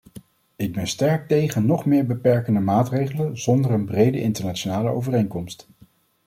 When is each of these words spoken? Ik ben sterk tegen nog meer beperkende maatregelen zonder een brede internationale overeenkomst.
Ik 0.55 0.73
ben 0.73 0.87
sterk 0.87 1.27
tegen 1.27 1.65
nog 1.65 1.85
meer 1.85 2.05
beperkende 2.05 2.59
maatregelen 2.59 3.37
zonder 3.37 3.71
een 3.71 3.85
brede 3.85 4.21
internationale 4.21 4.89
overeenkomst. 4.89 5.67